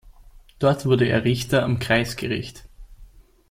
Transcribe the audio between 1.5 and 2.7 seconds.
am Kreisgericht.